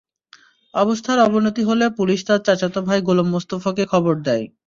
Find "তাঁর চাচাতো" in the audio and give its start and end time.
2.27-2.79